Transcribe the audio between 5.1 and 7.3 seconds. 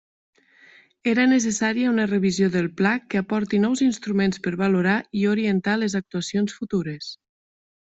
i orientar les actuacions futures.